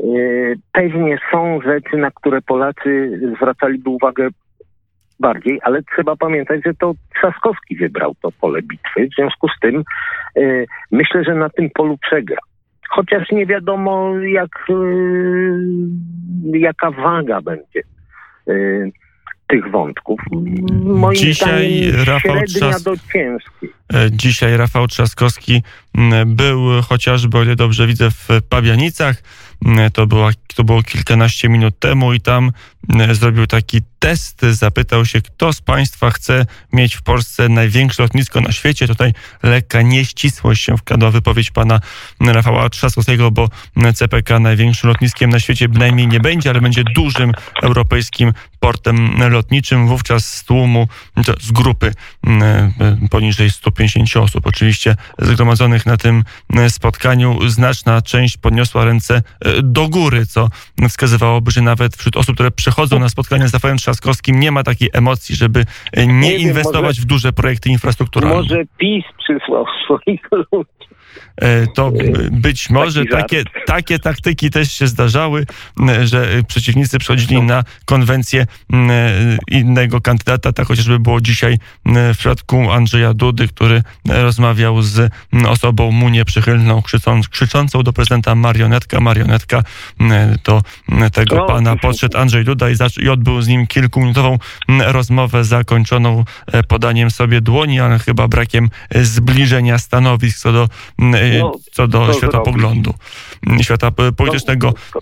y, 0.00 0.54
pewnie 0.72 1.18
są 1.30 1.60
rzeczy, 1.60 1.96
na 1.96 2.10
które 2.10 2.42
Polacy 2.42 3.20
zwracaliby 3.36 3.90
uwagę 3.90 4.28
bardziej, 5.22 5.60
ale 5.62 5.82
trzeba 5.82 6.16
pamiętać, 6.16 6.60
że 6.66 6.74
to 6.74 6.94
Trzaskowski 7.16 7.76
wybrał 7.76 8.14
to 8.22 8.32
pole 8.40 8.62
bitwy. 8.62 9.08
W 9.08 9.14
związku 9.14 9.48
z 9.48 9.60
tym 9.60 9.82
y, 10.36 10.66
myślę, 10.90 11.24
że 11.24 11.34
na 11.34 11.48
tym 11.50 11.70
polu 11.74 11.98
przegra. 11.98 12.38
Chociaż 12.88 13.30
nie 13.32 13.46
wiadomo, 13.46 14.18
jak, 14.18 14.50
y, 14.70 16.58
jaka 16.58 16.90
waga 16.90 17.40
będzie 17.40 17.80
y, 18.48 18.92
tych 19.46 19.70
wątków. 19.70 20.20
Moim 20.84 21.16
Dzisiaj 21.16 21.92
Rafał 22.04 22.36
średnia 22.36 22.70
Trzask- 22.70 22.84
do 22.84 22.94
ciężkiej. 23.12 23.70
E, 23.94 24.10
Dzisiaj 24.12 24.56
Rafał 24.56 24.86
Trzaskowski 24.86 25.62
był 26.26 26.58
chociażby, 26.88 27.38
o 27.38 27.42
ile 27.42 27.56
dobrze 27.56 27.86
widzę, 27.86 28.10
w 28.10 28.28
Pabianicach. 28.48 29.16
M, 29.66 29.90
To, 29.90 30.06
była, 30.06 30.30
to 30.54 30.64
było 30.64 30.82
kilkanaście 30.82 31.48
minut 31.48 31.78
temu 31.78 32.12
i 32.12 32.20
tam 32.20 32.52
m, 32.88 33.14
zrobił 33.14 33.46
taki 33.46 33.80
test. 33.98 34.40
Zapytał 34.42 35.06
się, 35.06 35.20
kto 35.20 35.52
z 35.52 35.60
Państwa 35.60 36.10
chce 36.10 36.46
mieć 36.72 36.94
w 36.94 37.02
Polsce 37.02 37.48
największe 37.48 38.02
lotnisko 38.02 38.40
na 38.40 38.52
świecie. 38.52 38.88
Tutaj 38.88 39.12
lekka 39.42 39.82
nieścisłość 39.82 40.64
się 40.64 40.76
wkradła 40.76 41.10
wypowiedź 41.10 41.50
pana 41.50 41.80
Rafała 42.20 42.70
Trzaskowskiego, 42.70 43.30
bo 43.30 43.48
CPK 43.94 44.38
największym 44.38 44.88
lotniskiem 44.88 45.30
na 45.30 45.40
świecie 45.40 45.68
bynajmniej 45.68 46.08
nie 46.08 46.20
będzie, 46.20 46.50
ale 46.50 46.60
będzie 46.60 46.84
dużym 46.84 47.32
europejskim 47.62 48.32
portem 48.60 49.30
lotniczym. 49.30 49.88
Wówczas 49.88 50.34
z 50.34 50.44
tłumu, 50.44 50.88
z 51.40 51.52
grupy 51.52 51.92
poniżej 53.10 53.50
150 53.50 54.16
osób 54.16 54.46
oczywiście 54.46 54.96
zgromadzonych 55.18 55.86
na 55.86 55.96
tym 55.96 56.24
spotkaniu, 56.68 57.48
znaczna 57.48 58.02
część 58.02 58.36
podniosła 58.36 58.84
ręce 58.84 59.22
e, 59.44 59.51
do 59.62 59.88
góry, 59.88 60.26
co 60.26 60.48
wskazywałoby, 60.88 61.50
że 61.50 61.62
nawet 61.62 61.96
wśród 61.96 62.16
osób, 62.16 62.34
które 62.34 62.50
przychodzą 62.50 62.98
na 62.98 63.08
spotkanie 63.08 63.48
z 63.48 63.54
Rafałem 63.54 63.76
Trzaskowskim 63.76 64.40
nie 64.40 64.50
ma 64.50 64.62
takiej 64.62 64.90
emocji, 64.92 65.36
żeby 65.36 65.64
e, 65.92 66.06
nie, 66.06 66.12
Nie 66.14 66.30
wiem, 66.30 66.40
inwestować 66.40 66.96
może- 66.96 67.02
w 67.02 67.04
duże 67.04 67.32
projekty 67.32 67.68
infrastrukturalne. 67.70 68.36
Może 68.36 68.62
PiS 68.78 69.04
przysłał 69.18 69.64
swoich 69.84 70.20
ludzi. 70.52 70.68
E, 71.36 71.66
To 71.66 71.92
być 72.30 72.70
może 72.70 73.04
takie, 73.06 73.44
takie 73.66 73.98
taktyki 73.98 74.50
też 74.50 74.72
się 74.72 74.86
zdarzały, 74.86 75.46
że 76.04 76.32
e, 76.32 76.42
przeciwnicy 76.42 76.98
przychodzili 76.98 77.42
na 77.42 77.64
konwencję 77.84 78.46
e, 78.72 78.76
innego 79.48 80.00
kandydata. 80.00 80.52
Tak 80.52 80.66
chociażby 80.66 80.98
było 80.98 81.20
dzisiaj 81.20 81.58
w 81.86 82.14
przypadku 82.18 82.70
Andrzeja 82.72 83.14
Dudy, 83.14 83.48
który 83.48 83.82
rozmawiał 84.08 84.82
z 84.82 85.12
osobą 85.48 85.90
mu 85.90 86.08
nieprzychylną, 86.08 86.82
krzycząc, 86.82 87.28
krzyczącą 87.28 87.82
do 87.82 87.92
prezydenta 87.92 88.34
marionetka. 88.34 89.00
Marionetka 89.00 89.62
to 90.42 90.62
tego 91.12 91.36
pana 91.46 91.76
podszedł 91.76 92.18
Andrzej 92.18 92.44
Duda 92.44 92.70
i, 92.70 92.74
zac- 92.74 93.02
i 93.02 93.08
odbył 93.08 93.42
z 93.42 93.48
nim 93.48 93.66
kilkuminutową 93.66 94.38
rozmowę 94.68 95.44
zakończoną 95.44 96.24
podaniem 96.68 97.10
sobie 97.10 97.40
dłoni, 97.40 97.80
ale 97.80 97.98
chyba 97.98 98.28
brakiem 98.28 98.70
zbliżenia 98.94 99.78
stanowisk 99.78 100.38
co 100.38 100.52
do, 100.52 100.68
No, 101.40 101.52
co 101.72 101.86
do 101.86 102.06
to 102.06 102.12
światopoglądu, 102.12 102.90
m, 103.50 103.58
świata 103.62 103.90
p- 103.90 104.12
politycznego. 104.12 104.72
No, 104.94 105.00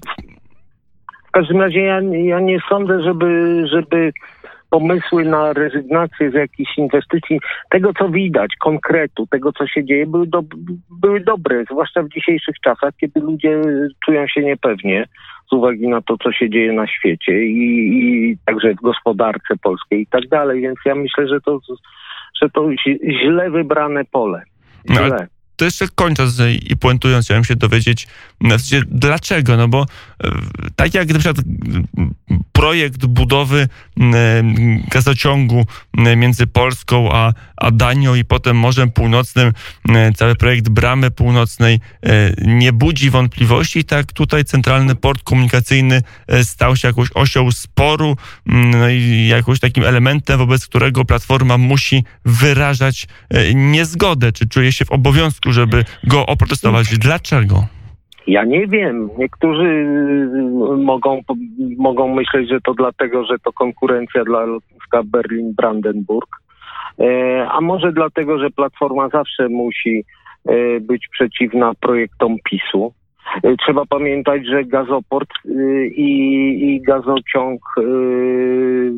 w 1.29 1.31
każdym 1.31 1.61
razie 1.61 1.81
ja, 1.81 2.01
ja 2.01 2.41
nie 2.41 2.59
sądzę, 2.69 3.03
żeby, 3.03 3.63
żeby 3.73 4.13
pomysły 4.71 5.25
na 5.25 5.53
rezygnację 5.53 6.31
z 6.31 6.35
jakichś 6.35 6.79
inwestycji, 6.79 7.41
tego 7.71 7.93
co 7.99 8.09
widać, 8.09 8.57
konkretu, 8.59 9.27
tego 9.27 9.53
co 9.53 9.67
się 9.67 9.85
dzieje, 9.85 10.07
były, 10.07 10.27
do, 10.27 10.43
były 10.91 11.21
dobre, 11.21 11.65
zwłaszcza 11.71 12.03
w 12.03 12.09
dzisiejszych 12.09 12.55
czasach, 12.65 12.95
kiedy 13.01 13.21
ludzie 13.21 13.61
czują 14.05 14.27
się 14.27 14.41
niepewnie 14.41 15.07
z 15.51 15.53
uwagi 15.53 15.89
na 15.89 16.03
to, 16.03 16.17
co 16.25 16.33
się 16.33 16.51
dzieje 16.51 16.73
na 16.73 16.87
świecie 16.87 17.45
i, 17.45 17.89
i 18.31 18.37
także 18.47 18.73
w 18.75 18.83
gospodarce 18.83 19.57
polskiej 19.63 20.01
i 20.03 20.07
tak 20.07 20.29
dalej, 20.29 20.61
więc 20.61 20.79
ja 20.85 20.95
myślę, 20.95 21.29
że 21.29 21.41
to, 21.41 21.61
że 22.43 22.51
to 22.51 22.69
źle 23.23 23.51
wybrane 23.51 24.05
pole. 24.05 24.43
No, 24.89 24.95
Źle. 24.95 25.27
To 25.61 25.65
jeszcze 25.65 25.89
kończąc 25.95 26.35
i 26.63 26.77
puentując, 26.77 27.25
chciałem 27.25 27.45
się 27.45 27.57
dowiedzieć, 27.57 28.07
dlaczego, 28.87 29.57
no 29.57 29.69
bo 29.69 29.87
e, 30.25 30.31
tak 30.77 30.95
jak 30.95 31.09
na 31.09 31.19
przykład 31.19 31.47
m, 31.99 32.15
projekt 32.53 33.07
budowy 33.07 33.69
m, 34.01 34.83
gazociągu 34.91 35.67
m, 35.99 36.19
między 36.21 36.47
Polską 36.47 37.13
a, 37.13 37.33
a 37.57 37.71
Danią 37.71 38.15
i 38.15 38.25
potem 38.25 38.57
Morzem 38.57 38.91
Północnym, 38.91 39.53
m, 39.89 40.15
cały 40.15 40.35
projekt 40.35 40.69
Bramy 40.69 41.11
Północnej 41.11 41.81
e, 42.03 42.33
nie 42.47 42.73
budzi 42.73 43.11
wątpliwości, 43.11 43.85
tak 43.85 44.13
tutaj 44.13 44.45
Centralny 44.45 44.95
Port 44.95 45.23
Komunikacyjny 45.23 46.03
e, 46.27 46.45
stał 46.45 46.77
się 46.77 46.89
jakąś 46.89 47.09
osią 47.15 47.53
sporu 47.53 48.17
no 48.47 48.89
i 48.89 49.27
jakimś 49.27 49.61
takim 49.61 49.85
elementem, 49.85 50.39
wobec 50.39 50.67
którego 50.67 51.05
Platforma 51.05 51.59
musi 51.59 52.05
wyrażać 52.25 53.07
e, 53.31 53.55
niezgodę, 53.55 54.33
czy 54.33 54.49
czuje 54.49 54.73
się 54.73 54.85
w 54.85 54.91
obowiązku, 54.91 55.50
żeby 55.53 55.85
go 56.05 56.27
oprotestować. 56.27 56.99
Dlaczego? 56.99 57.55
Ja 58.27 58.45
nie 58.45 58.67
wiem. 58.67 59.11
Niektórzy 59.19 59.65
y, 59.65 60.77
mogą, 60.77 61.21
mogą 61.79 62.15
myśleć, 62.15 62.49
że 62.49 62.61
to 62.61 62.75
dlatego, 62.75 63.25
że 63.25 63.39
to 63.45 63.53
konkurencja 63.53 64.25
dla 64.25 64.45
lotniska 64.45 65.03
Berlin-Brandenburg. 65.05 66.29
E, 67.01 67.49
A 67.51 67.61
może 67.61 67.93
dlatego, 67.93 68.39
że 68.39 68.51
Platforma 68.51 69.09
zawsze 69.09 69.49
musi 69.49 70.05
e, 70.49 70.81
być 70.81 71.09
przeciwna 71.13 71.73
projektom 71.81 72.37
PiSu. 72.45 72.93
E, 73.43 73.57
Trzeba 73.57 73.87
pamiętać, 73.87 74.47
że 74.47 74.65
gazoport 74.65 75.31
y, 75.47 75.87
i, 75.97 76.11
i 76.75 76.81
gazociąg 76.83 77.61
y, 77.79 78.93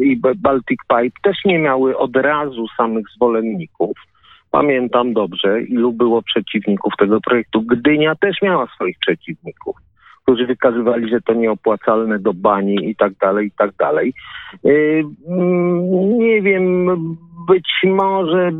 i 0.00 0.20
Baltic 0.36 0.80
Pipe 0.88 1.20
też 1.22 1.36
nie 1.44 1.58
miały 1.58 1.98
od 1.98 2.16
razu 2.16 2.66
samych 2.76 3.06
zwolenników. 3.16 3.96
Pamiętam 4.54 5.12
dobrze, 5.12 5.62
ilu 5.62 5.92
było 5.92 6.22
przeciwników 6.22 6.92
tego 6.98 7.20
projektu. 7.20 7.62
Gdynia 7.62 8.14
też 8.14 8.42
miała 8.42 8.66
swoich 8.66 8.98
przeciwników, 8.98 9.76
którzy 10.22 10.46
wykazywali, 10.46 11.10
że 11.10 11.20
to 11.20 11.34
nieopłacalne 11.34 12.18
do 12.18 12.34
bani 12.34 12.90
i 12.90 12.96
tak 12.96 13.12
dalej, 13.14 13.46
i 13.46 13.50
tak 13.50 13.74
dalej. 13.76 14.14
Yy, 14.64 15.04
Nie 16.18 16.42
wiem, 16.42 16.86
być 17.46 17.68
może 17.84 18.52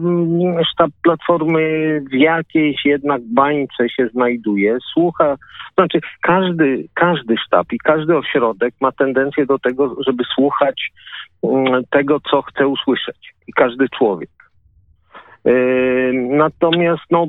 sztab 0.73 0.91
Platformy 1.03 2.01
w 2.11 2.15
jakiejś 2.15 2.85
jednak 2.85 3.23
bańce 3.35 3.89
się 3.89 4.09
znajduje. 4.09 4.79
Słucha, 4.93 5.37
znaczy 5.75 6.01
każdy, 6.23 6.89
każdy 6.95 7.35
sztab 7.47 7.73
i 7.73 7.79
każdy 7.79 8.17
ośrodek 8.17 8.75
ma 8.81 8.93
tendencję 8.93 9.47
do 9.47 9.59
tego, 9.59 9.97
żeby 10.07 10.25
słuchać 10.35 10.93
mm, 11.43 11.83
tego, 11.91 12.21
co 12.31 12.43
chce 12.43 12.67
usłyszeć. 12.67 13.35
I 13.49 13.53
każdy 13.53 13.89
człowiek. 13.89 14.44
Yy, 15.45 15.95
Natomiast, 16.15 17.03
no 17.11 17.27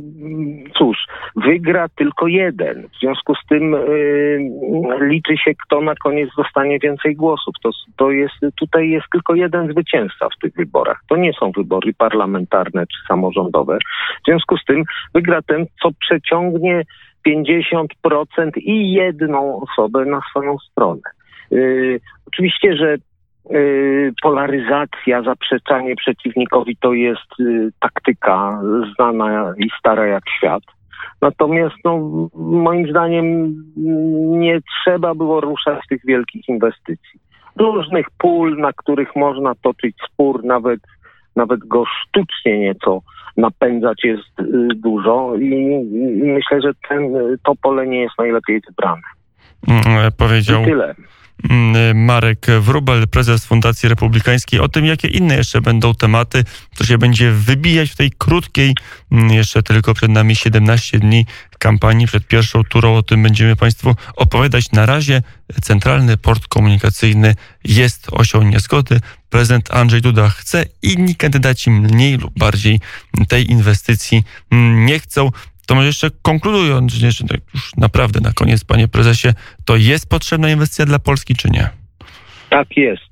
cóż, 0.78 0.98
wygra 1.36 1.90
tylko 1.90 2.28
jeden. 2.28 2.88
W 2.88 3.00
związku 3.00 3.36
z 3.36 3.48
tym 3.50 3.72
yy, 3.72 5.08
liczy 5.08 5.38
się, 5.38 5.52
kto 5.66 5.82
na 5.82 5.96
koniec 5.96 6.30
dostanie 6.38 6.80
więcej 6.80 7.16
głosów. 7.16 7.56
To, 7.64 7.70
to 7.98 8.12
jest, 8.12 8.34
tutaj 8.56 8.90
jest 8.90 9.06
tylko 9.12 9.36
jeden 9.36 9.72
zwycięzca 9.72 10.28
w 10.30 10.42
tych 10.42 10.54
wyborach. 10.54 11.02
To 11.10 11.16
nie 11.16 11.34
są 11.34 11.52
wybory 11.52 11.94
parlamentarne 11.98 12.82
czy 12.88 13.08
samorządowe. 13.08 13.78
W 14.22 14.26
związku 14.28 14.58
z 14.58 14.66
tym 14.66 14.84
wygra 15.14 15.42
ten, 15.42 15.66
co 15.84 15.90
przeciągnie 16.00 16.84
50% 17.28 17.86
i 18.58 18.92
jedną 18.92 19.62
osobę 19.62 20.06
na 20.06 20.22
swoją 20.30 20.58
stronę. 20.58 21.02
Yy, 21.52 22.00
oczywiście, 22.28 22.78
że 22.78 22.98
polaryzacja, 24.22 25.24
zaprzeczanie 25.24 25.96
przeciwnikowi 25.96 26.78
to 26.78 26.94
jest 26.94 27.40
y, 27.40 27.70
taktyka 27.80 28.62
znana 28.96 29.54
i 29.58 29.70
stara 29.80 30.06
jak 30.06 30.24
świat. 30.38 30.64
Natomiast 31.22 31.76
no, 31.86 32.00
moim 32.36 32.90
zdaniem 32.90 33.56
nie 34.40 34.60
trzeba 34.62 35.16
było 35.16 35.42
ruszać 35.42 35.80
tych 35.90 36.06
wielkich 36.06 36.50
inwestycji. 36.50 37.20
Różnych 37.56 38.06
pól, 38.18 38.58
na 38.58 38.74
których 38.74 39.16
można 39.16 39.56
toczyć 39.56 39.96
spór, 40.12 40.44
nawet, 40.44 40.80
nawet 41.36 41.60
go 41.60 41.84
sztucznie 41.86 42.60
nieco 42.60 43.02
napędzać 43.38 44.04
jest 44.04 44.40
y, 44.40 44.68
dużo 44.76 45.36
i, 45.36 45.52
i 46.24 46.24
myślę, 46.24 46.62
że 46.62 46.72
ten, 46.90 47.16
y, 47.16 47.38
to 47.44 47.56
pole 47.62 47.88
nie 47.88 48.02
jest 48.02 48.18
najlepiej 48.18 48.62
wybrane. 48.68 49.02
Mm, 49.68 50.12
Powiedział 50.18 50.62
I 50.62 50.66
tyle. 50.66 50.96
Mm, 51.50 52.06
Marek 52.06 52.48
Wrubel, 52.60 53.08
prezes 53.08 53.46
Fundacji 53.46 53.90
Republikańskiej, 53.90 54.60
o 54.60 54.70
tym, 54.70 54.86
jakie 54.86 55.08
inne 55.08 55.36
jeszcze 55.36 55.62
będą 55.62 55.94
tematy, 55.94 56.44
co 56.76 56.86
się 56.86 56.98
będzie 56.98 57.32
wybijać 57.32 57.90
w 57.90 57.96
tej 57.96 58.12
krótkiej, 58.18 58.76
mm, 59.12 59.32
jeszcze 59.32 59.64
tylko 59.64 59.94
przed 59.94 60.12
nami 60.12 60.36
17 60.36 61.00
dni 61.00 61.26
kampanii, 61.60 62.08
przed 62.08 62.28
pierwszą 62.28 62.64
turą. 62.64 62.96
O 62.96 63.04
tym 63.04 63.24
będziemy 63.24 63.56
Państwu 63.56 63.96
opowiadać. 64.16 64.72
Na 64.72 64.86
razie 64.86 65.22
Centralny 65.62 66.18
Port 66.18 66.48
Komunikacyjny 66.48 67.36
jest 67.64 68.08
osią 68.12 68.42
niezgody. 68.42 69.02
Prezydent 69.30 69.72
Andrzej 69.72 70.02
Duda 70.02 70.30
chce, 70.30 70.66
inni 70.82 71.16
kandydaci 71.16 71.72
mniej 71.72 72.18
lub 72.18 72.40
bardziej 72.40 72.80
tej 73.28 73.52
inwestycji 73.52 74.24
mm, 74.52 74.86
nie 74.86 75.00
chcą. 75.00 75.32
To 75.66 75.76
może 75.76 75.88
jeszcze 75.88 76.10
konkludując, 76.22 76.94
że 76.94 77.24
tak 77.28 77.42
już 77.54 77.76
naprawdę 77.78 78.20
na 78.20 78.34
koniec, 78.34 78.64
panie 78.64 78.88
prezesie, 78.88 79.34
to 79.66 79.76
jest 79.76 80.10
potrzebna 80.10 80.50
inwestycja 80.50 80.86
dla 80.86 81.00
Polski, 81.00 81.36
czy 81.36 81.50
nie? 81.50 81.70
Tak 82.50 82.78
jest. 82.78 83.10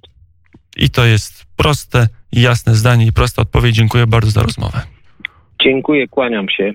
I 0.77 0.89
to 0.89 1.05
jest 1.05 1.45
proste, 1.55 2.07
jasne 2.31 2.75
zdanie 2.75 3.05
i 3.05 3.13
prosta 3.13 3.41
odpowiedź. 3.41 3.75
Dziękuję 3.75 4.07
bardzo 4.07 4.31
za 4.31 4.43
rozmowę. 4.43 4.81
Dziękuję, 5.63 6.07
kłaniam 6.07 6.49
się. 6.49 6.73